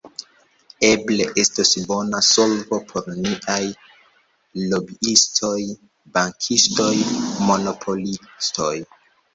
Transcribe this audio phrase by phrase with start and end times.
[0.87, 3.59] Eble estos bona solvo por niaj
[4.73, 5.55] lobiistoj,
[6.19, 6.93] bankistoj,
[7.53, 8.75] monopolistoj.